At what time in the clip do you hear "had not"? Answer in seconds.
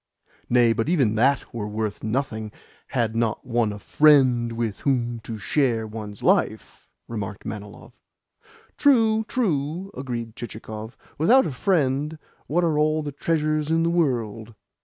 2.87-3.45